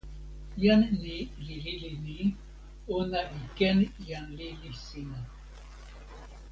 [0.61, 2.19] jan ni li lili ni:
[2.97, 3.77] ona li ken
[4.07, 5.19] jan lili sina.